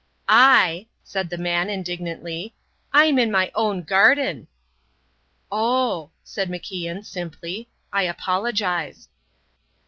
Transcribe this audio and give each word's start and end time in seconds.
"I," 0.27 0.87
said 1.03 1.29
the 1.29 1.37
man, 1.37 1.69
indignantly, 1.69 2.55
"I'm 2.91 3.19
in 3.19 3.29
my 3.31 3.51
own 3.53 3.83
garden." 3.83 4.47
"Oh," 5.51 6.09
said 6.23 6.49
MacIan, 6.49 7.05
simply, 7.05 7.69
"I 7.93 8.05
apologize." 8.07 9.09